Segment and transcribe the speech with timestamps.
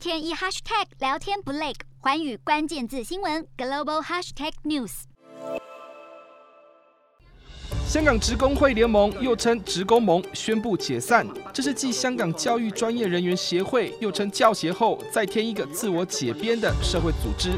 [0.00, 5.02] 天一 hashtag 聊天不累，寰宇关键字新闻 global hashtag news。
[7.86, 17.50] 香港职工会联盟又称职工盟宣布解散，这是继香港教育专业人员协会又称教协后，再添一个自我解编的社会组织。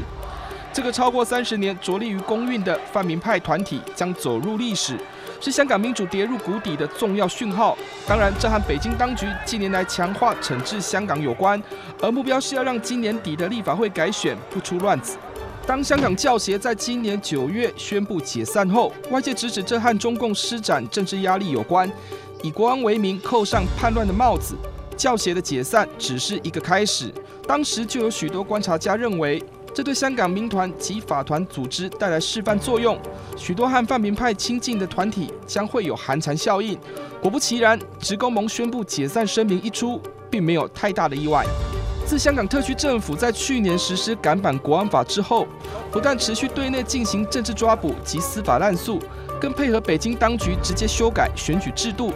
[0.73, 4.97] 这个超过三十年着力于公运的泛民派团体将走入历史，
[5.43, 7.77] 是香港民主跌入谷底的重要讯号。
[8.07, 11.61] 当然，这和北京当局近年来强化惩治香港有关，
[12.01, 15.17] 而目标是要让今年底的立法会改选不出乱子。
[15.67, 21.91] 当香港教协在今年九月宣布解散后，外界直指这和中共施展政治压力有关，
[22.41, 24.55] 以国安为名扣上叛乱的帽子。
[24.95, 27.13] 教协的解散只是一个开始，
[27.45, 29.43] 当时就有许多观察家认为。
[29.73, 32.95] 这对香港民团及法团组织带来示范作用，
[33.35, 36.77] 许多和泛民派亲近的团体将会有寒蝉效应。
[37.19, 41.43] 果不其然，职工盟宣布解散声明一出，并没有太大的意外。
[42.05, 45.47] 自香港特区政府在去年实施港版国安法之后，
[45.91, 48.99] 不但持续对内进行政治抓捕及司法滥诉，
[49.41, 52.13] 更配合北京当局直接修改选举制度，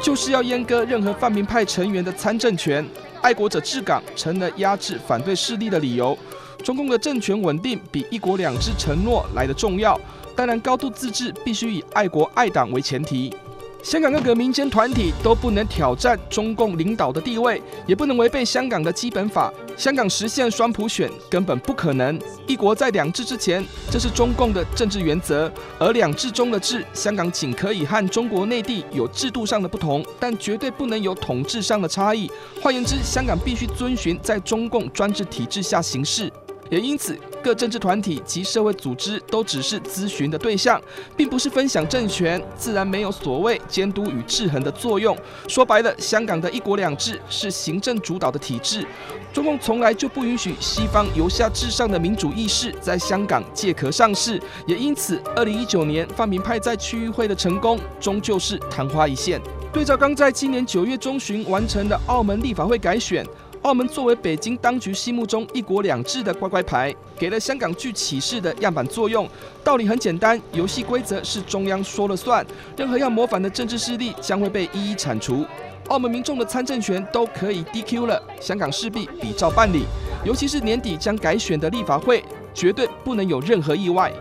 [0.00, 2.86] 就是要阉割任何泛民派成员的参政权。
[3.22, 6.16] 爱国者治港成了压制反对势力的理由。
[6.62, 9.98] 中共的政权稳定比一国两制承诺来得重要，
[10.36, 13.34] 当然高度自治必须以爱国爱党为前提。
[13.82, 19.52] 香港各个民间团体都不能挑战中共领导的地位，也不能违背香港的基本法。
[19.76, 22.16] 香港实现双普选根本不可能。
[22.46, 25.50] 一国在两制之前，这是中共的政治原则。
[25.80, 32.30] 而两制中的制，香港仅可以和中国内地有制度上的不同，但绝对不能有统治上的差异。
[32.62, 36.32] 换言之，香港必须遵循在中共专制体制下行事。
[36.72, 40.80] 也因此，各政治团体及社会组织都只是咨询的对象，
[41.14, 45.14] 并不是分享政权，自然没有所谓监督与制衡的作用。
[45.46, 48.86] 说白了，香港的一国两制是行政主导的体制，
[49.34, 54.40] 中共从来就不允许西方由下至上的民主意识在香港借壳上市。
[54.66, 59.38] 也因此，二零一九年泛民派在区议会的成功，终究是昙花一现。
[59.74, 63.26] 对照刚在今年九月中旬完成的澳门立法会改选。
[63.62, 69.28] 澳门作为北京当局心目中一国两制的乖乖牌，给了香港具启示的样板作用。
[69.62, 72.44] 道理很简单，游戏规则是中央说了算，
[72.76, 75.46] 任何要模仿的政治势力将会被一一铲除。
[75.88, 79.84] 澳门民众的参政权都可以 DQ 了，香港势必比照办理。
[80.24, 84.12] 尤其是年底将改选的立法会，绝对不能有任何意外。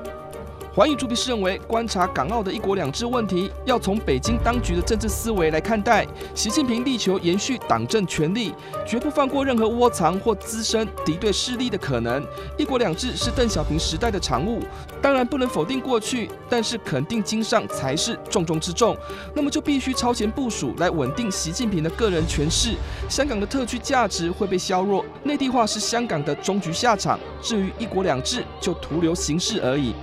[0.73, 6.07] 寰宇主笔是认为，观察港澳的一国两制问题，要从北京当局的政治思维来看待。
[6.33, 8.53] 习近平力求延续党政权力，
[8.87, 12.25] 绝不放过任何窝藏或滋生敌对势力的可能。
[12.57, 14.61] 一国两制是邓小平时代的产物，
[15.01, 18.95] 当然不能否定过去，但是肯定今上才是重中之重。
[19.35, 22.75] 那么就必须超前部署来稳定习近平的个人权势。
[23.09, 27.19] 香港的特区价值会被削弱，内地化是香港的终局下场。
[27.41, 29.93] 至于一国两制，就徒留形式而已。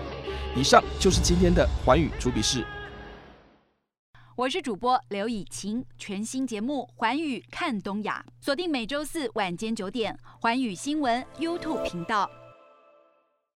[0.56, 2.64] 以上就是今天的环宇主笔事。
[4.36, 12.30] 我是主播刘以晴，全新节目《环宇看东亚》，锁定每周四晚间九点环宇新闻 YouTube 频道。